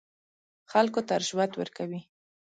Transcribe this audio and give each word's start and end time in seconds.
خلکو 0.71 0.99
ته 1.07 1.13
رشوت 1.21 1.51
ورکوي. 1.57 2.01